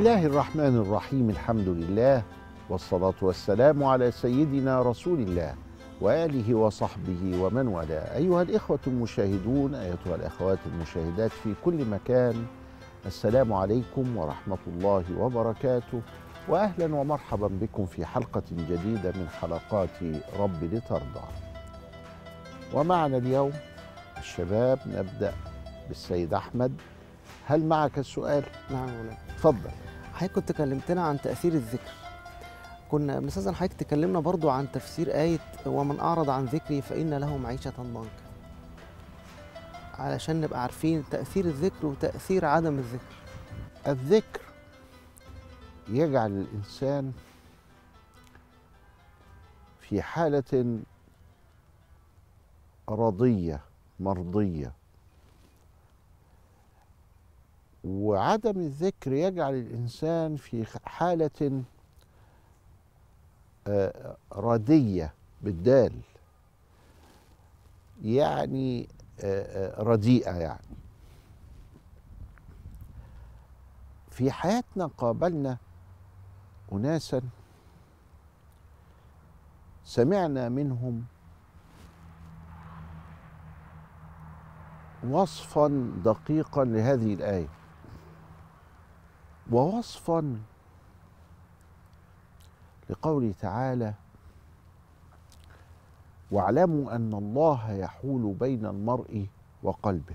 [0.00, 2.22] بسم الله الرحمن الرحيم الحمد لله
[2.70, 5.54] والصلاة والسلام على سيدنا رسول الله
[6.00, 8.16] وآله وصحبه ومن والاه.
[8.16, 12.46] أيها الإخوة المشاهدون أيتها الأخوات المشاهدات في كل مكان
[13.06, 16.00] السلام عليكم ورحمة الله وبركاته.
[16.48, 20.02] وأهلا ومرحبا بكم في حلقة جديدة من حلقات
[20.38, 21.26] رب لترضى.
[22.74, 23.52] ومعنا اليوم
[24.18, 25.32] الشباب نبدأ
[25.88, 26.72] بالسيد أحمد.
[27.46, 29.70] هل معك السؤال؟ نعم مولانا تفضل.
[30.20, 31.92] حضرتك كنت كلمتنا عن تأثير الذكر.
[32.90, 37.70] كنا مثلا حضرتك تكلمنا برضو عن تفسير آية ومن أعرض عن ذكري فإن له معيشة
[37.70, 38.08] ضنكا.
[39.94, 43.14] علشان نبقى عارفين تأثير الذكر وتأثير عدم الذكر.
[43.86, 44.40] الذكر
[45.88, 47.12] يجعل الإنسان
[49.80, 50.80] في حالة
[52.88, 53.60] رضية
[54.00, 54.72] مرضية.
[57.84, 61.62] وعدم الذكر يجعل الإنسان في حالة
[63.66, 65.92] آه، ردية بالدال.
[68.02, 68.88] يعني
[69.20, 70.76] آه، آه، رديئة يعني.
[74.10, 75.58] في حياتنا قابلنا
[76.72, 77.20] أناسا
[79.84, 81.04] سمعنا منهم
[85.04, 87.59] وصفا دقيقا لهذه الآية.
[89.50, 90.40] ووصفا
[92.90, 93.94] لقوله تعالى
[96.30, 99.26] واعلموا أن الله يحول بين المرء
[99.62, 100.14] وقلبه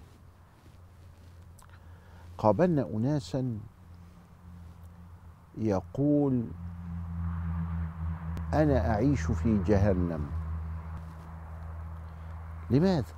[2.38, 3.60] قابلنا اناسا
[5.58, 6.48] يقول
[8.54, 10.32] أنا أعيش في جهنم
[12.70, 13.14] لماذا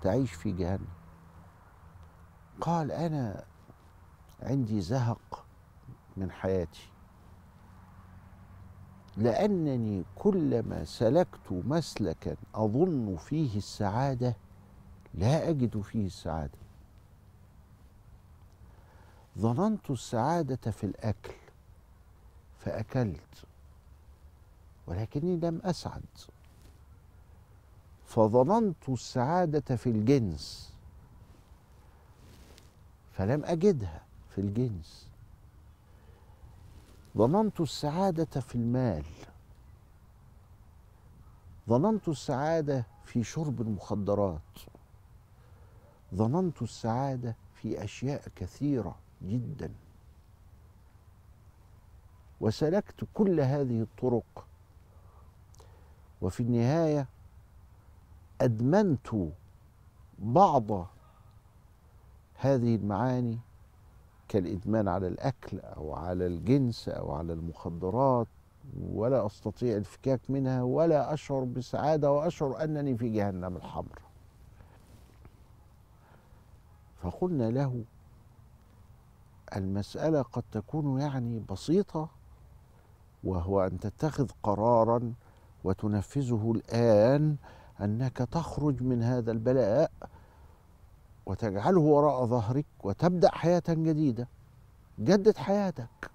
[0.00, 0.86] تعيش في جهنم؟
[2.60, 3.44] قال أنا
[4.42, 5.44] عندي زهق
[6.16, 6.88] من حياتي.
[9.16, 14.36] لأنني كلما سلكت مسلكا أظن فيه السعادة
[15.14, 16.58] لا أجد فيه السعادة.
[19.38, 21.34] ظننت السعادة في الأكل
[22.58, 23.44] فأكلت
[24.86, 26.02] ولكني لم أسعد.
[28.06, 30.74] فظننت السعادة في الجنس
[33.12, 34.09] فلم أجدها.
[34.30, 35.08] في الجنس.
[37.16, 39.04] ظننت السعادة في المال.
[41.68, 44.58] ظننت السعادة في شرب المخدرات.
[46.14, 49.72] ظننت السعادة في أشياء كثيرة جدا.
[52.40, 54.46] وسلكت كل هذه الطرق.
[56.20, 57.06] وفي النهاية
[58.40, 59.08] أدمنت
[60.18, 60.70] بعض
[62.34, 63.38] هذه المعاني
[64.30, 68.26] كالإدمان على الأكل أو على الجنس أو على المخدرات
[68.92, 74.10] ولا أستطيع الفكاك منها ولا أشعر بسعادة وأشعر أنني في جهنم الحمراء
[77.02, 77.84] فقلنا له
[79.56, 82.08] المسألة قد تكون يعني بسيطة
[83.24, 85.12] وهو أن تتخذ قرارا
[85.64, 87.36] وتنفذه الآن
[87.80, 89.90] أنك تخرج من هذا البلاء
[91.30, 94.28] وتجعله وراء ظهرك وتبدأ حياه جديدة؟
[94.98, 96.10] جدد حياتك.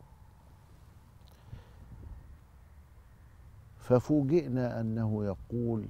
[3.77, 5.87] ففوجئنا أنه يقول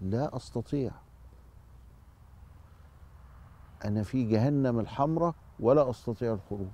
[0.00, 0.90] لا أستطيع.
[3.84, 6.68] أنا في جهنم الحمراء ولا أستطيع الخروج.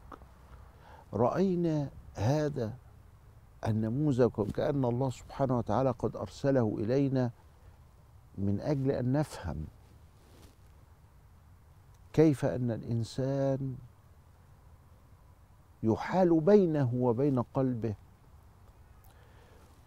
[1.15, 2.75] رأينا هذا
[3.67, 7.31] النموذج وكان الله سبحانه وتعالى قد أرسله إلينا
[8.39, 9.67] من أجل أن نفهم
[12.21, 13.77] كيف أن الإنسان
[15.83, 17.95] يحال بينه وبين قلبه؟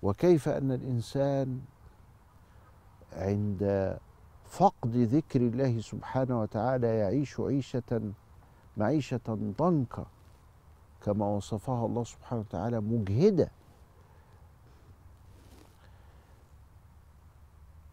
[0.04, 1.62] وكيف أن الإنسان
[3.14, 3.98] عند
[4.46, 8.14] فقد ذكر الله سبحانه وتعالى يعيش عيشة
[8.78, 10.06] معيشة ضنكا
[11.04, 13.52] كما وصفها الله سبحانه وتعالى مجهدة.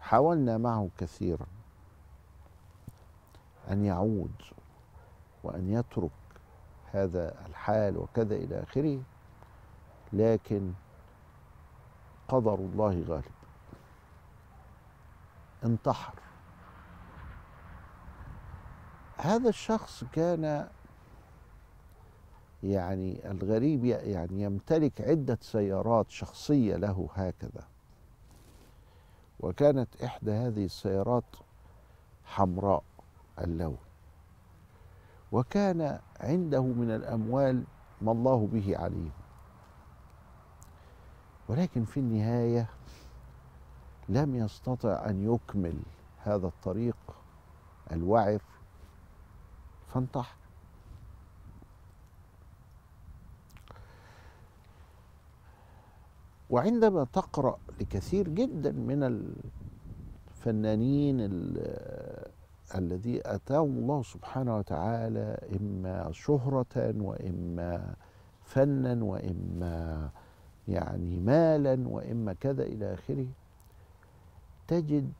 [0.01, 1.47] حاولنا معه كثيرا.
[3.70, 4.43] أن يعود
[5.44, 6.11] وأن يترك
[6.93, 9.02] هذا الحال وكذا إلى آخره
[10.12, 10.72] لكن
[12.28, 13.25] قدر الله غالب.
[15.64, 16.14] انتحر.
[19.17, 20.69] هذا الشخص كان
[22.62, 27.64] يعني الغريب يعني يمتلك عدة سيارات شخصية له هكذا.
[29.40, 31.25] وكانت إحدى هذه السيارات
[32.25, 32.82] حمراء.
[33.41, 33.77] اللون.
[35.33, 37.65] وكان عنده من الأموال
[38.03, 39.13] ما الله به عليم.
[41.49, 42.69] ولكن في النهاية
[44.09, 45.79] لم يستطع أن يكمل
[46.23, 46.97] هذا الطريق
[47.93, 48.41] الوعر
[49.89, 50.37] فانتحر.
[56.51, 59.31] وعندما تقرأ لكثير جدا من
[60.33, 61.17] الفنانين
[62.75, 67.94] الذي اتاهم الله سبحانه وتعالى إما شهرة وإما
[68.44, 70.11] فنا وإما
[70.69, 73.26] يعني مالا وإما كذا إلى آخره
[74.69, 75.12] تجد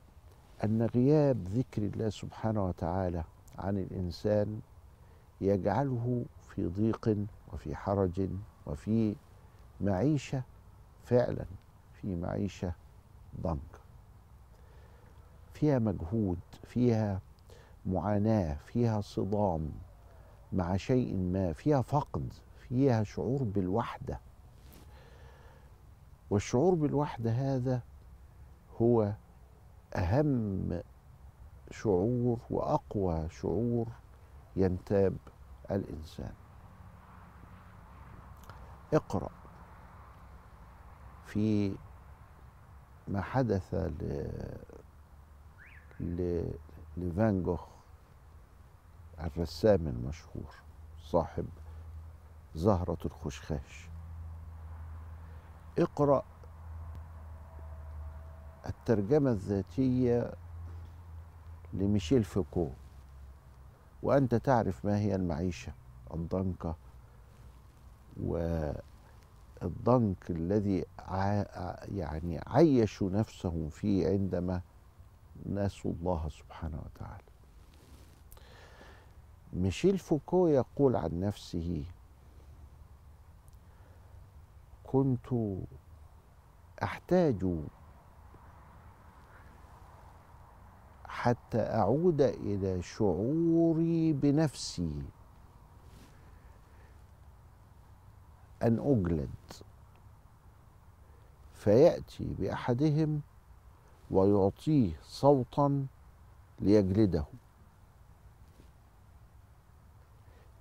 [0.63, 3.23] أن غياب ذكر الله سبحانه وتعالى
[3.57, 4.59] عن الإنسان
[5.41, 7.17] يجعله في ضيق
[7.53, 8.29] وفي حرج
[8.67, 9.15] وفي
[9.81, 10.43] معيشة
[11.03, 11.45] فعلا
[12.01, 12.71] في معيشة
[13.41, 13.81] ضنك.
[15.53, 17.21] فيها مجهود فيها
[17.85, 19.71] معاناة فيها صدام
[20.53, 22.33] مع شيء ما فيها فقد
[22.67, 24.19] فيها شعور بالوحدة.
[26.29, 27.81] والشعور بالوحدة هذا
[28.81, 29.13] هو
[29.95, 30.81] أهم
[31.71, 33.87] شعور وأقوى شعور
[34.55, 35.17] ينتاب
[35.71, 36.33] الإنسان.
[38.93, 39.29] اقرأ
[41.25, 41.75] في
[43.07, 44.27] ما حدث ل...
[45.99, 46.43] ل...
[46.97, 47.67] لفان جوخ
[49.19, 50.55] الرسام المشهور
[50.99, 51.45] صاحب
[52.55, 53.89] زهرة الخشخاش.
[55.77, 56.23] اقرأ
[58.67, 60.33] الترجمة الذاتية
[61.73, 62.69] لميشيل فوكو
[64.03, 65.73] وأنت تعرف ما هي المعيشة
[66.13, 66.75] الضنكة
[68.23, 68.71] والضنك
[70.29, 70.85] الذي
[71.95, 74.61] يعني عيشوا نفسهم فيه عندما
[75.45, 77.23] ناسوا الله سبحانه وتعالى.
[79.53, 81.83] ميشيل فوكو يقول عن نفسه
[84.83, 85.27] كنت
[86.83, 87.45] أحتاج
[91.05, 95.01] حتى أعود إلى شعوري بنفسي
[98.63, 99.29] أن أجلد.
[101.53, 103.21] فيأتي بأحدهم
[104.11, 105.87] ويعطيه صوتا
[106.59, 107.25] ليجلده.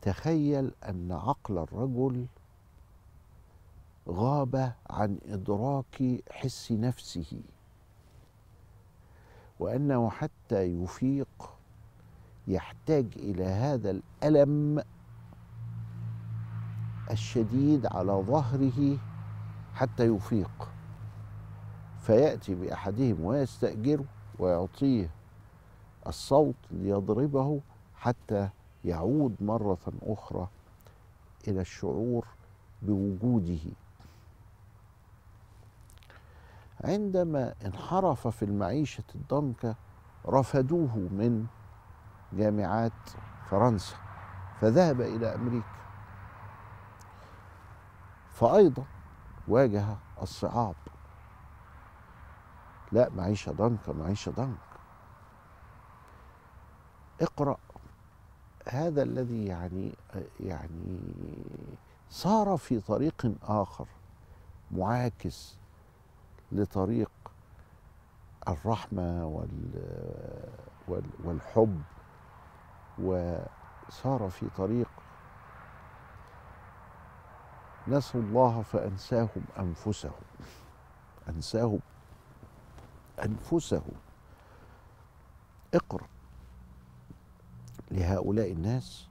[0.02, 2.26] تخيل أن عقل الرجل
[4.08, 7.42] غاب عن إدراك حس نفسه
[9.60, 11.50] وأنه حتى يفيق
[12.48, 14.84] يحتاج إلى هذا الألم
[17.10, 18.98] الشديد على ظهره
[19.74, 20.69] حتى يفيق.
[22.10, 24.04] فيأتي بأحدهم ويستأجره
[24.38, 25.10] ويعطيه
[26.06, 27.60] الصوت ليضربه
[27.96, 28.48] حتى
[28.84, 30.48] يعود مرة أخرى
[31.48, 32.26] إلى الشعور
[32.82, 33.58] بوجوده.
[36.84, 39.74] عندما انحرف في المعيشة الضنكة
[40.26, 41.46] رفدوه من
[42.32, 42.92] جامعات
[43.50, 43.96] فرنسا
[44.60, 45.76] فذهب إلى أمريكا.
[48.30, 48.84] فأيضا
[49.48, 50.74] واجه الصعاب.
[52.92, 54.56] لا معيشة ضنكة معيشة ضنك.
[57.20, 57.56] اقرأ.
[58.68, 59.94] هذا الذي يعني
[60.40, 60.98] يعني
[62.10, 63.86] صار في طريق آخر
[64.70, 65.56] معاكس
[66.52, 67.10] لطريق
[68.48, 71.82] الرحمة وال والحب
[72.98, 74.88] وصار في طريق
[77.88, 80.20] نسوا الله فأنساهم أنفسهم.
[81.28, 81.80] أنساهم.
[83.24, 83.92] أنفسهم
[85.74, 86.06] اقرأ
[87.90, 89.06] لهؤلاء الناس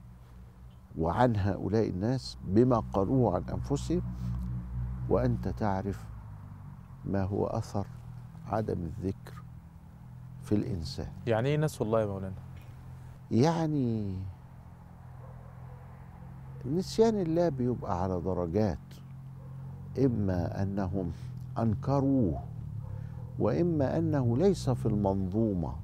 [0.98, 4.02] وعن هؤلاء الناس بما قالوه عن أنفسهم
[5.08, 6.04] وأنت تعرف
[7.04, 7.86] ما هو أثر
[8.46, 9.42] عدم الذكر
[10.42, 11.12] في الإنسان.
[11.26, 12.34] يعني إيه نسوا الله يا مولانا؟
[13.30, 14.16] يعني
[16.66, 18.78] نسيان الله بيبقى على درجات
[19.98, 21.12] إما أنهم
[21.58, 22.42] أنكروه
[23.40, 25.76] وإما أنه ليس في المنظومة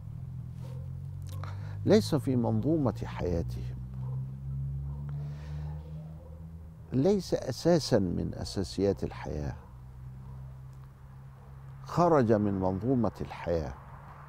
[1.86, 3.76] ليس في منظومة حياتهم.
[6.92, 9.56] ليس أساسا من أساسيات الحياة.
[11.82, 13.75] خرج من منظومة الحياة.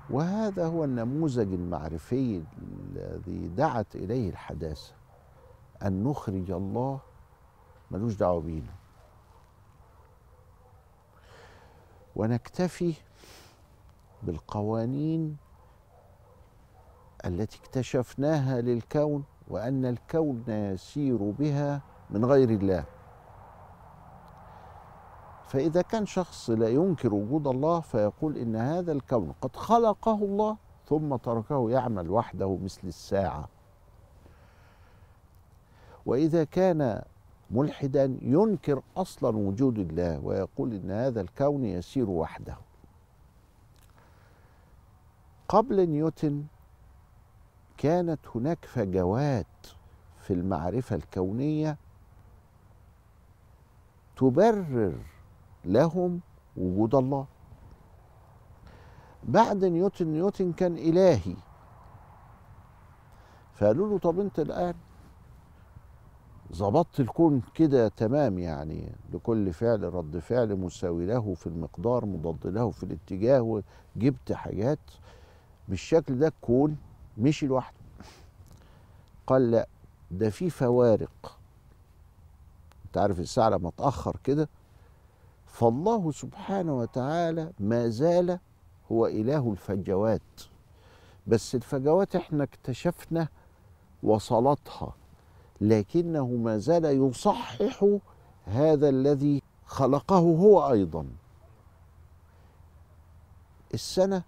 [0.10, 4.94] وهذا هو النموذج المعرفي الذي دعت إليه الحداثة.
[5.84, 7.00] أن نخرج الله
[7.92, 8.74] ملوش دعوة بينا.
[12.16, 12.94] ونكتفي
[14.24, 15.38] بالقوانين
[17.26, 22.84] التي اكتشفناها للكون وأن الكون يسير بها من غير الله.
[25.48, 31.16] فإذا كان شخص لا ينكر وجود الله فيقول إن هذا الكون قد خلقه الله ثم
[31.16, 33.48] تركه يعمل وحده مثل الساعة.
[36.06, 37.02] وإذا كان
[37.52, 42.58] ملحدا ينكر أصلا وجود الله ويقول إن هذا الكون يسير وحده.
[45.50, 46.44] قبل نيوتن
[47.78, 49.46] كانت هناك فجوات
[50.20, 51.78] في المعرفة الكونية
[54.18, 54.94] تبرر
[55.66, 56.20] لهم
[56.58, 57.26] وجود الله.
[59.24, 61.36] بعد نيوتن نيوتن كان إلهي.
[63.54, 64.74] فقالوا له طب أنت الآن
[66.54, 72.72] ظبطت الكون كده تمام يعني لكل فعل رد فعل مساوي له في المقدار مضاد له
[72.72, 73.62] في الاتجاه
[73.96, 74.80] وجبت حاجات
[75.68, 76.78] بالشكل ده الكون
[77.18, 77.78] مشي لوحده.
[79.28, 79.68] قال لا
[80.12, 81.40] ده في فوارق.
[82.86, 84.50] انت عارف الساعة لما تاخر كده
[85.46, 88.40] فالله سبحانه وتعالى ما زال
[88.92, 90.22] هو إله الفجوات.
[91.28, 93.28] بس الفجوات إحنا اكتشفنا
[94.04, 94.94] وصلتها
[95.62, 97.86] لكنه ما زال يصحح
[98.46, 101.08] هذا الذي خلقه هو أيضا.
[103.74, 104.24] السنة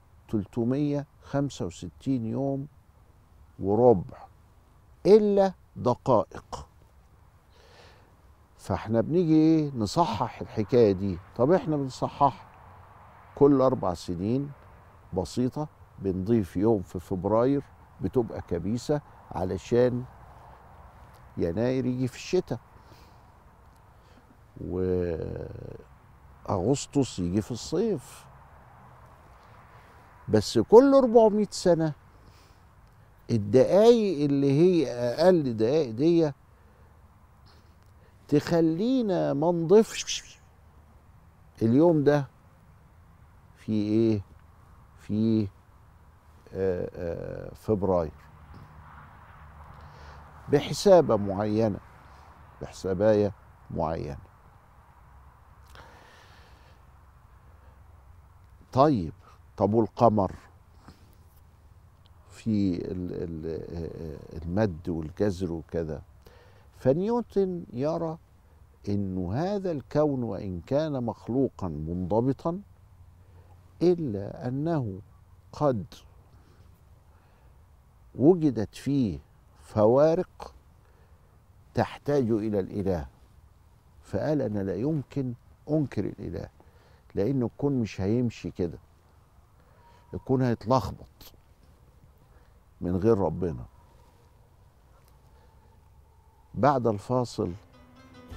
[1.29, 2.67] 365 يوم
[3.59, 4.17] وربع
[5.05, 6.67] إلا دقائق.
[8.57, 11.17] فإحنا بنيجي إيه؟ نصحح الحكاية دي.
[11.35, 12.45] طب إحنا بنصحح
[13.35, 14.51] كل أربع سنين
[15.13, 15.67] بسيطة
[15.99, 17.63] بنضيف يوم في فبراير
[18.01, 20.03] بتبقى كبيسة علشان
[21.37, 22.59] يناير يجي في الشتاء.
[26.47, 28.25] وأغسطس يجي في الصيف.
[30.29, 31.93] بس كل 400 سنة
[33.31, 36.31] الدقايق اللي هي أقل دقايق دي
[38.27, 40.39] تخلينا ما نضيفش
[41.61, 42.27] اليوم ده
[43.57, 44.21] في إيه؟
[44.99, 45.47] في
[46.53, 48.11] آه، آه، فبراير.
[50.49, 51.79] بحسابة معينة
[52.61, 53.31] بحساباية
[53.71, 54.17] معينة.
[58.73, 59.13] طيب
[59.59, 60.35] طب والقمر
[62.29, 66.01] في ال- ال- المد والجزر وكذا.
[66.77, 68.17] فنيوتن يرى
[68.89, 72.61] انه هذا الكون وإن كان مخلوقا منضبطا
[73.81, 74.99] إلا أنه
[75.51, 75.85] قد
[78.15, 79.19] وجدت فيه
[79.63, 80.53] فوارق
[81.73, 83.07] تحتاج إلى الإله.
[84.03, 85.33] فقال أنا لا يمكن
[85.69, 86.49] أنكر الإله
[87.15, 88.77] لأن الكون مش هيمشي كده.
[90.13, 91.33] الكون هيتلخبط
[92.81, 93.65] من غير ربنا.
[96.53, 97.51] بعد الفاصل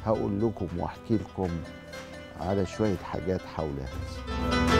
[0.05, 1.49] هقول لكم وأحكي لكم
[2.41, 4.72] على شوية حاجات حول هذا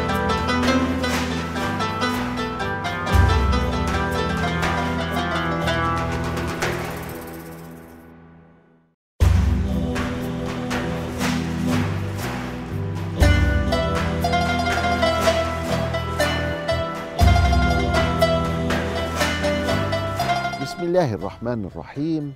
[20.93, 22.35] الله الرحمن الرحيم.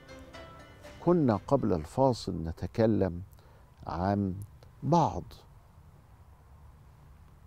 [1.05, 3.23] كنا قبل الفاصل نتكلم
[3.87, 4.35] عن
[4.83, 5.23] بعض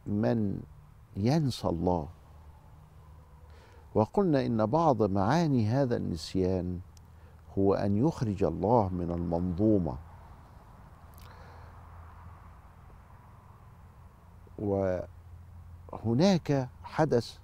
[0.06, 0.62] من
[1.18, 2.08] ينسى الله.
[3.96, 6.80] وقلنا إن بعض معاني هذا النسيان
[7.58, 9.98] هو أن يخرج الله من المنظومة.
[15.94, 17.38] وهناك حدث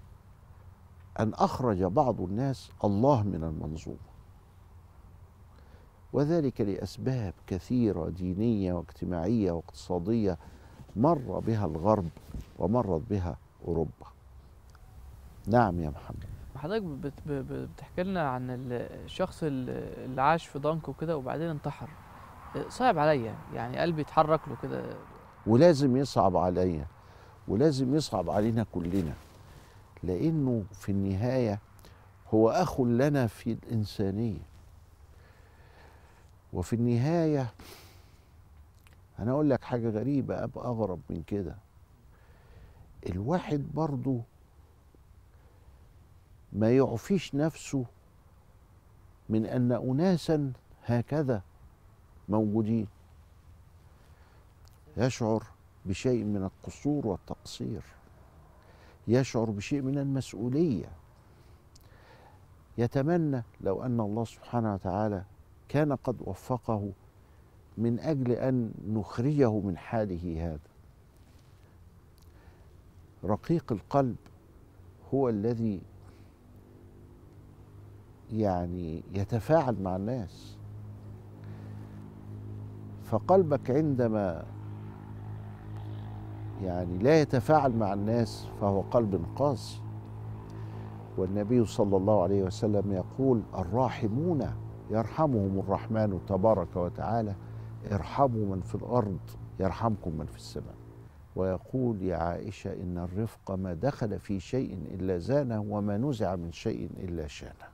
[1.19, 3.97] أن أخرج بعض الناس الله من المنظومة.
[6.13, 10.37] وذلك لأسباب كثيرة دينية واجتماعية واقتصادية
[10.95, 12.09] مر بها الغرب
[12.59, 14.07] ومرت بها أوروبا.
[15.47, 16.23] نعم يا محمد.
[16.55, 16.83] حضرتك
[17.27, 18.71] بتحكي لنا عن ال-
[19.05, 19.69] الشخص ال-
[20.05, 21.89] اللي عاش في ضنك وكده وبعدين انتحر.
[22.69, 24.83] صعب عليا يعني قلبي اتحرك له كده.
[25.47, 26.85] ولازم يصعب عليا.
[27.47, 29.13] ولازم يصعب علينا كلنا.
[30.05, 31.59] لأنه في النهاية
[32.33, 34.41] هو أخ لنا في الإنسانية.
[36.53, 37.53] وفي النهاية
[39.19, 41.55] أنا أقول لك حاجة غريبة أبقى أغرب من كده.
[43.09, 44.21] الواحد برضو
[46.53, 47.85] ما يعفيش نفسه
[49.29, 50.51] من أن أناسا
[50.85, 51.41] هكذا
[52.29, 52.87] موجودين.
[54.97, 55.43] يشعر
[55.85, 57.81] بشيء من القصور والتقصير.
[59.07, 60.89] يشعر بشيء من المسؤولية.
[62.77, 65.23] يتمنى لو أن الله سبحانه وتعالى
[65.69, 66.91] كان قد وفقه
[67.77, 70.59] من أجل أن نخرجه من حاله هذا.
[73.23, 74.15] رقيق القلب
[75.13, 75.81] هو الذي
[78.33, 80.57] يعني يتفاعل مع الناس.
[83.03, 84.45] فقلبك عندما
[86.63, 89.81] يعني لا يتفاعل مع الناس فهو قلب قاسي
[91.17, 94.51] والنبي صلى الله عليه وسلم يقول الراحمون
[94.91, 97.35] يرحمهم الرحمن تبارك وتعالى
[97.91, 99.19] ارحموا من في الأرض
[99.59, 100.75] يرحمكم من في السماء.
[101.35, 106.89] ويقول يا عائشة إن الرفق ما دخل في شيء إلا زانه وما نزع من شيء
[106.97, 107.65] إلا شانه.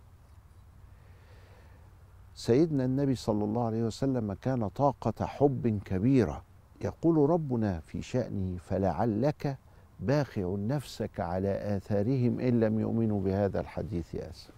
[2.34, 6.44] سيدنا النبي صلى الله عليه وسلم كان طاقة حب كبيرة.
[6.86, 9.58] يقول ربنا في شأنه فلعلك
[10.00, 14.54] باخع نفسك على آثارهم إن لم يؤمنوا بهذا الحديث آسف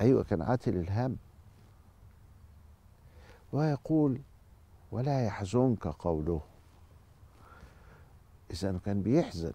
[0.00, 1.16] أيوة كان عاتل الهم.
[3.52, 4.20] ويقول
[4.92, 6.40] ولا يحزنك قوله.
[8.50, 9.52] إذا كان بيحزن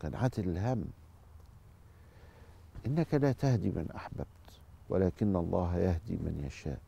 [0.00, 0.84] كان عاتل الهم.
[2.86, 4.26] إنك لا تهدي من أحببت
[4.88, 6.78] ولكن الله يهدي من يشاء.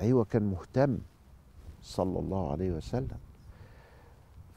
[0.00, 0.98] أيوة كان مهتم.
[1.82, 3.18] صلى الله عليه وسلم.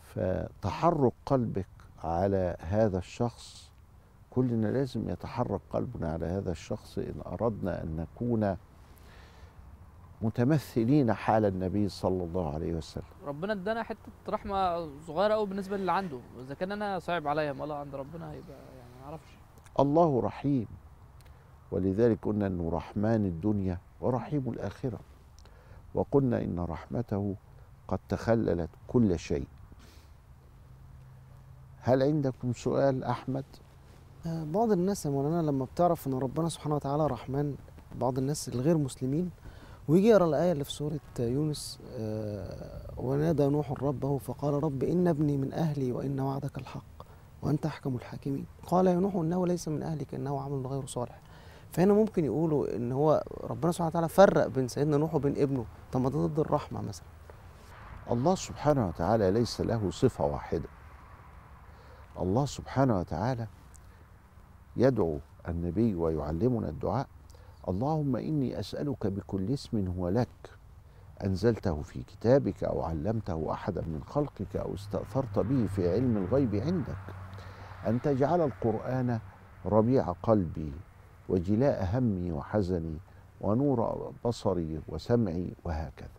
[0.01, 1.67] فتحرك قلبك
[2.03, 3.71] على هذا الشخص
[4.29, 8.57] كلنا لازم يتحرك قلبنا على هذا الشخص إن أردنا أن نكون
[10.21, 13.03] متمثلين حال النبي صلى الله عليه وسلم.
[13.25, 16.19] ربنا ادانا حتة رحمة صغيرة قوي بالنسبة للي عنده.
[16.39, 19.37] إذا كان أنا صعب عليا ما الله عند ربنا هيبقى يعني ما أعرفش.
[19.79, 20.67] الله رحيم.
[21.71, 24.99] ولذلك قلنا إنه رحمن الدنيا ورحيم الآخرة.
[25.93, 27.35] وقلنا إن رحمته
[27.87, 29.47] قد تخللت كل شيء.
[31.79, 33.45] هل عندكم سؤال أحمد؟
[34.25, 37.55] آه، بعض الناس يا مولانا لما بتعرف إن ربنا سبحانه وتعالى رحمن
[37.95, 39.29] بعض الناس الغير مسلمين
[39.87, 45.37] ويجي يقرا الآية اللي في سورة يونس آه، ونادى نوح ربه فقال رب إن ابني
[45.37, 46.83] من أهلي وإن وعدك الحق
[47.41, 48.45] وأنت أحكم الحاكمين.
[48.67, 51.21] قال يا نوح إنه ليس من أهلك إنه عمل غير صالح.
[51.73, 55.65] فهنا ممكن يقولوا إن هو ربنا سبحانه وتعالى فرق بين سيدنا نوح وبين ابنه.
[55.91, 57.05] طب ما ده ضد الرحمة مثلا.
[58.11, 60.69] الله سبحانه وتعالى ليس له صفة واحدة.
[62.19, 63.47] الله سبحانه وتعالى
[64.77, 67.07] يدعو النبي ويعلمنا الدعاء.
[67.69, 70.49] اللهم إني أسألك بكل اسم هو لك.
[71.23, 77.03] أنزلته في كتابك أو علمته أحدا من خلقك أو استأثرت به في علم الغيب عندك.
[77.87, 79.19] أن تجعل القرآن
[79.65, 80.73] ربيع قلبي.
[81.29, 82.97] وجلاء همي وحزني
[83.41, 86.09] ونور بصري وسمعي وهكذا.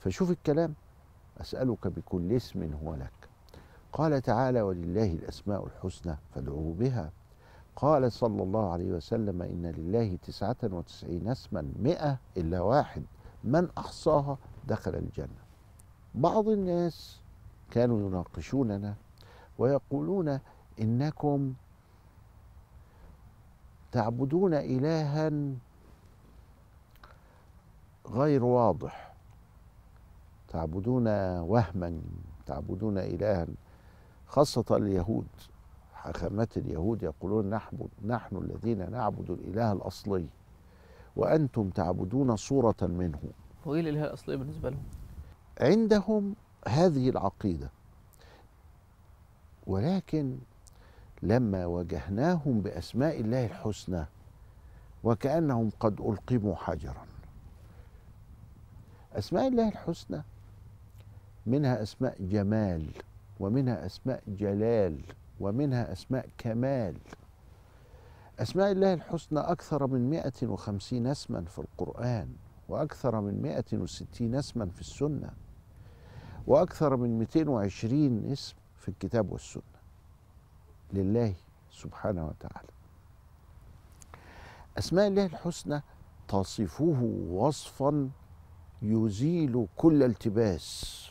[0.00, 0.74] فشوف الكلام
[1.40, 3.28] أسألك بكل اسم هو لك.
[3.92, 7.10] قال تعالى ولله الأسماء الحسنى فادعوه بها.
[7.76, 13.02] قال صلى الله عليه وسلم إن لله تسعة وتسعين اسما مئة إلا واحد
[13.44, 15.42] من أحصاها دخل الجنة.
[16.14, 17.20] بعض الناس
[17.70, 18.94] كانوا يناقشوننا
[19.58, 20.38] ويقولون
[20.80, 21.54] إنكم
[23.92, 25.30] تعبدون إلها
[28.06, 29.12] غير واضح.
[30.48, 32.00] تعبدون وهما
[32.46, 33.46] تعبدون إلها
[34.26, 35.26] خاصة اليهود
[35.94, 40.26] حكمات اليهود يقولون نحن, نحن الذين نعبد الإله الأصلي
[41.16, 43.18] وأنتم تعبدون صورة منه.
[43.66, 44.82] هو إيه الإله الأصلي بالنسبة لهم؟
[45.60, 46.34] عندهم
[46.68, 47.70] هذه العقيدة.
[49.66, 50.38] ولكن
[51.22, 54.06] لما واجهناهم بأسماء الله الحسنى
[55.04, 57.06] وكأنهم قد ألقموا حجرا.
[59.12, 60.22] أسماء الله الحسنى
[61.46, 62.86] منها أسماء جمال
[63.40, 65.00] ومنها أسماء جلال
[65.40, 66.96] ومنها أسماء كمال.
[68.38, 72.28] أسماء الله الحسنى أكثر من 150 اسما في القرآن
[72.68, 75.30] وأكثر من 160 اسما في السنة
[76.46, 79.71] وأكثر من 220 اسم في الكتاب والسنة.
[80.92, 81.34] لله
[81.70, 82.68] سبحانه وتعالى.
[84.78, 85.82] أسماء الله الحسنى
[86.28, 87.00] تصفه
[87.30, 88.10] وصفا
[88.82, 91.10] يزيل كل التباس.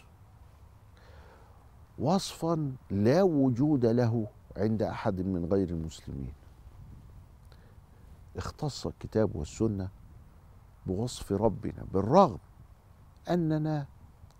[1.99, 6.33] وصفا لا وجود له عند أحد من غير المسلمين.
[8.37, 9.89] اختص الكتاب والسنة
[10.85, 12.39] بوصف ربنا بالرغم
[13.29, 13.87] أننا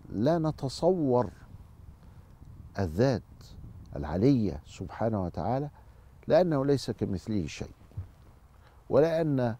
[0.09, 1.31] لا نتصور
[2.79, 3.21] الذات
[3.95, 5.69] العلية سبحانه وتعالى
[6.27, 7.71] لأنه ليس كمثله شيء
[8.89, 9.55] ولأن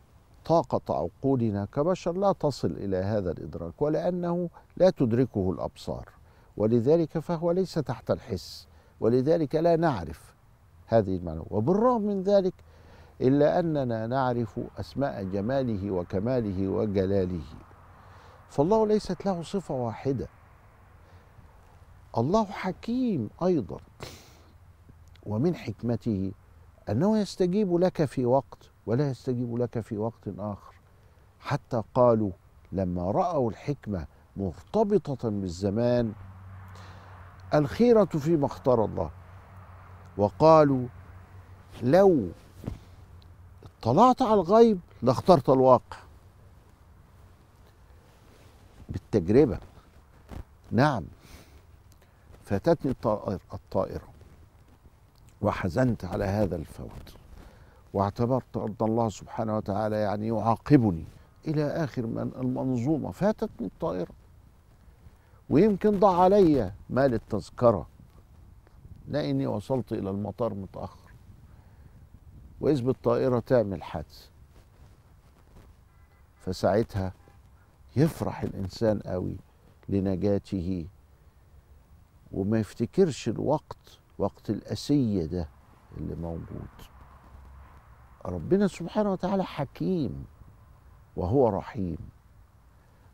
[0.45, 6.09] طاقة عقولنا كبشر لا تصل إلى هذا الإدراك ولأنه لا تدركه الأبصار
[6.57, 8.67] ولذلك فهو ليس تحت الحس
[8.99, 10.35] ولذلك لا نعرف
[10.87, 12.53] هذه المعلومة وبالرغم من ذلك
[13.21, 17.43] إلا أننا نعرف أسماء جماله وكماله وجلاله
[18.49, 20.27] فالله ليست له صفة واحدة.
[22.17, 23.77] الله حكيم أيضا.
[25.25, 26.31] ومن حكمته
[26.89, 30.73] أنه يستجيب لك في وقت ولا يستجيب لك في وقت آخر.
[31.39, 32.31] حتى قالوا
[32.71, 34.05] لما رأوا الحكمة
[34.37, 36.13] مرتبطة بالزمان
[37.53, 39.11] الخيرة فيما اختار الله.
[40.17, 40.87] وقالوا
[41.83, 42.29] لو
[43.79, 45.97] اطلعت على الغيب لاخترت الواقع.
[48.89, 49.59] بالتجربة.
[50.71, 51.03] نعم.
[52.51, 54.07] فاتتني الطائر- الطائرة.
[55.41, 57.15] وحزنت على هذا الفوت.
[57.93, 61.05] واعتبرت أن الله سبحانه وتعالى يعني يعاقبني
[61.47, 63.11] إلى آخر من المنظومة.
[63.11, 64.11] فاتتني الطائرة.
[65.49, 67.87] ويمكن ضاع علي مال التذكرة.
[69.07, 71.11] لأني وصلت إلى المطار متأخر.
[72.61, 74.27] وإذ بالطائرة تعمل حادث
[76.45, 77.13] فساعتها
[77.95, 79.35] يفرح الإنسان قوي
[79.89, 80.87] لنجاته
[82.33, 85.47] وما يفتكرش الوقت وقت الأسية ده
[85.97, 86.67] اللي موجود.
[88.25, 90.25] ربنا سبحانه وتعالى حكيم
[91.15, 91.97] وهو رحيم.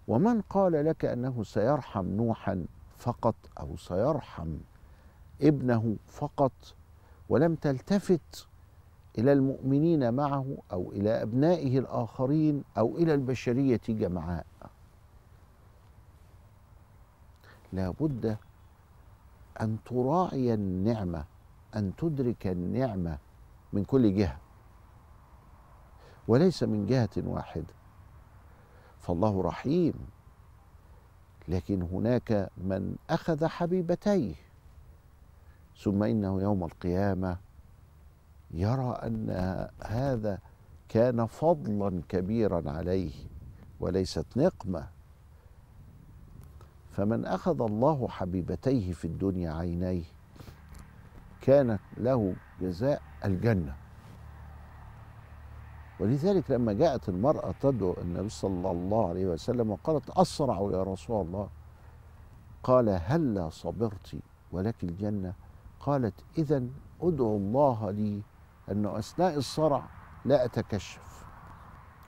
[0.08, 2.66] ومن قال لك أنه سيرحم نوحا
[2.98, 4.58] فقط أو سيرحم
[5.42, 6.52] ابنه فقط
[7.30, 8.48] ولم تلتفت
[9.18, 14.46] إلى المؤمنين معه أو إلى أبنائه الآخرين أو إلى البشرية جمعاء.
[17.74, 18.38] لابد
[19.62, 21.26] أن تراعي النعمة
[21.76, 23.18] أن تدرك النعمة
[23.74, 24.38] من كل جهة.
[26.28, 27.74] وليس من جهة واحدة.
[29.00, 29.94] فالله رحيم.
[31.48, 34.36] لكن هناك من أخذ حبيبتيه.
[35.84, 37.38] ثم إنه يوم القيامة
[38.52, 39.30] يرى أن
[39.84, 40.40] هذا
[40.90, 43.12] كان فضلا كبيرا عليه
[43.80, 44.97] وليست نقمة.
[46.98, 50.04] فمن أخذ الله حبيبتيه في الدنيا عينيه
[51.42, 53.76] كانت له جزاء الجنة.
[56.00, 61.50] ولذلك لما جاءت المرأة تدعو النبي صلى الله عليه وسلم وقالت أسرع يا رسول الله.
[62.64, 64.16] قال هلا صبرت
[64.52, 65.34] ولك الجنة؟
[65.80, 66.64] قالت إذا
[67.02, 68.22] أدعو الله لي
[68.72, 69.84] أنه أثناء الصرع
[70.26, 71.26] لا أتكشف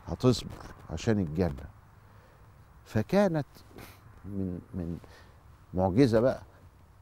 [0.06, 1.66] هتصبر عشان الجنة.
[2.86, 3.48] فكانت
[4.30, 4.98] من من
[5.74, 6.42] معجزة بقى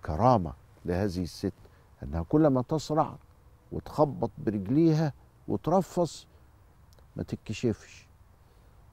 [0.05, 0.53] كرامة
[0.85, 1.53] لهذه الست
[2.03, 3.15] أنها كلما تصرع
[3.71, 5.13] وتخبط برجليها
[5.47, 6.27] وترفص
[7.15, 8.07] ما تتكشفش.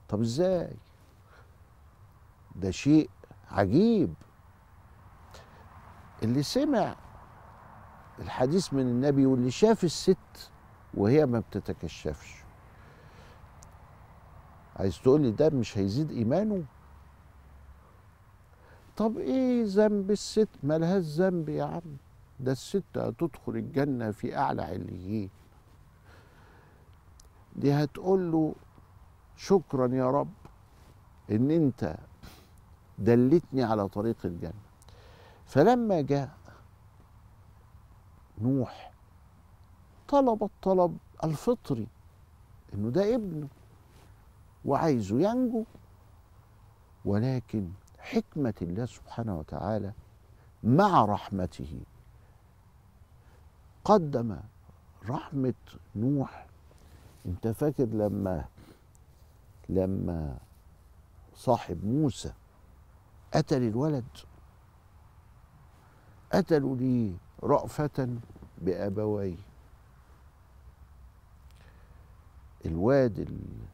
[0.09, 0.75] طب إزاي؟
[2.55, 3.09] ده شيء
[3.51, 4.13] عجيب.
[6.23, 6.95] اللي سمع
[8.19, 10.51] الحديث من النبي واللي شاف الست
[10.93, 12.43] وهي ما بتتكشفش
[14.75, 16.63] عايز تقول لي ده مش هيزيد إيمانه؟
[18.97, 21.97] طب إيه ذنب الست؟ مالهاش ذنب يا عم.
[22.39, 25.29] ده الست هتدخل الجنة في أعلى عليين.
[27.55, 28.55] دي هتقول له
[29.37, 30.33] شكرا يا رب
[31.31, 31.97] إن أنت
[32.99, 34.61] دلتني على طريق الجنة.
[35.45, 36.37] فلما جاء
[38.41, 38.91] نوح
[40.07, 41.87] طلب الطلب الفطري
[42.73, 43.47] إنه ده ابنه
[44.65, 45.63] وعايزه ينجو.
[47.05, 47.69] ولكن
[48.05, 49.93] حكمة الله سبحانه وتعالى
[50.63, 51.79] مع رحمته.
[53.83, 54.37] قدم
[55.09, 55.53] رحمة
[55.95, 56.47] نوح.
[57.25, 58.45] انت فاكر لما
[59.69, 60.37] لما
[61.35, 62.33] صاحب موسى
[63.33, 64.05] قتل الولد؟
[66.33, 67.13] قتلوا ليه
[67.43, 68.09] رأفة
[68.57, 69.35] بأبويه
[72.65, 73.65] الواد ال-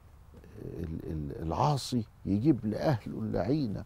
[0.65, 3.85] ال- ال- العاصي يجيب لأهله اللعينة.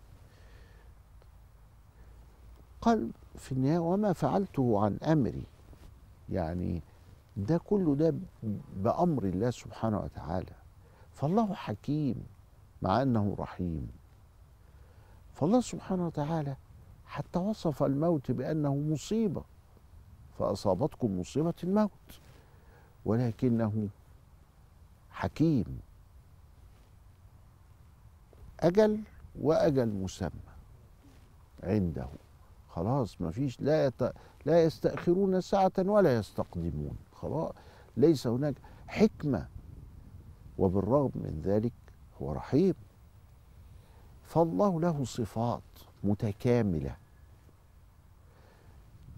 [2.81, 5.43] قال في النهاية وما فعلته عن أمري.
[6.29, 6.81] يعني
[7.37, 8.15] ده كله ده
[8.77, 10.55] بأمر الله سبحانه وتعالى.
[11.13, 12.27] فالله حكيم
[12.81, 13.91] مع أنه رحيم.
[15.33, 16.55] فالله سبحانه وتعالى
[17.05, 19.43] حتى وصف الموت بأنه مصيبة
[20.39, 22.19] فأصابتكم مصيبة الموت.
[23.05, 23.87] ولكنه
[25.11, 25.79] حكيم.
[28.59, 28.99] أجل
[29.41, 30.29] وأجل مسمى
[31.63, 32.07] عنده.
[32.75, 34.13] خلاص ما فيش لا يت...
[34.45, 36.97] لا يستأخرون ساعة ولا يستقدمون.
[37.13, 37.51] خلاص
[37.97, 38.55] ليس هناك
[38.87, 39.47] حكمة.
[40.57, 41.73] وبالرغم من ذلك
[42.21, 42.73] هو رحيم.
[44.23, 45.61] فالله له صفات
[46.03, 46.95] متكاملة.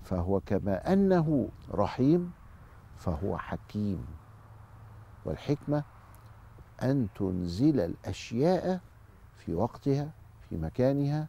[0.04, 2.32] فهو كما أنه رحيم
[2.98, 4.06] فهو حكيم.
[5.26, 5.84] والحكمة
[6.84, 8.80] أن تنزل الأشياء
[9.38, 10.12] في وقتها
[10.50, 11.28] في مكانها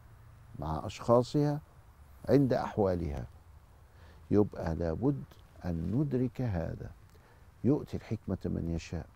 [0.59, 1.61] مع أشخاصها
[2.29, 3.27] عند أحوالها.
[4.31, 5.25] يبقى لابد
[5.64, 6.91] أن ندرك هذا.
[7.64, 9.07] يؤتي الحكمة من يشاء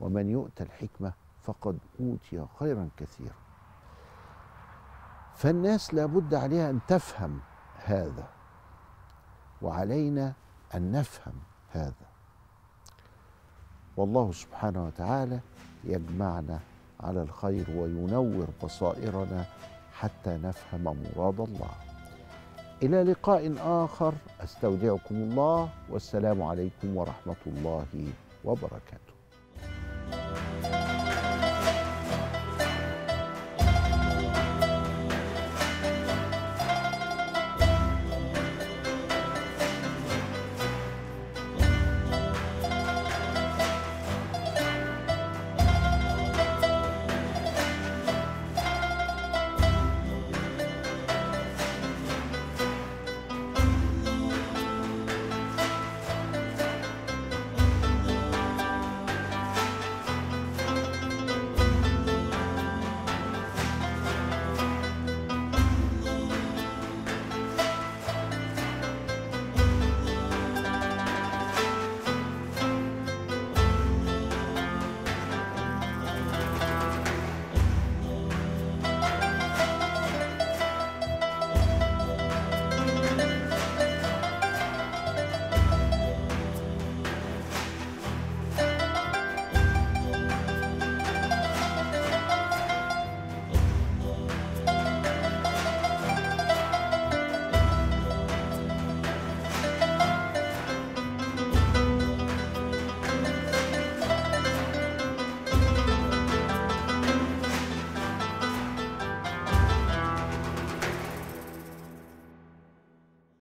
[0.00, 3.34] ومن يؤتى الحكمة فقد أوتي خيرا كثيرا.
[5.34, 7.40] فالناس لابد عليها أن تفهم
[7.84, 8.28] هذا
[9.62, 10.32] وعلينا
[10.74, 11.34] أن نفهم
[11.70, 12.06] هذا.
[13.96, 15.40] والله سبحانه وتعالى
[15.84, 16.60] يجمعنا
[17.00, 19.46] على الخير وينور بصائرنا
[19.92, 21.70] حتى نفهم مراد الله.
[22.82, 24.14] إلى لقاء آخر.
[24.40, 27.86] أستودعكم الله والسلام عليكم ورحمة الله
[28.44, 29.15] وبركاته.